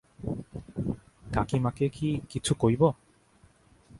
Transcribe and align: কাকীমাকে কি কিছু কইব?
কাকীমাকে 1.33 1.85
কি 1.89 2.09
কিছু 2.29 2.51
কইব? 2.59 2.81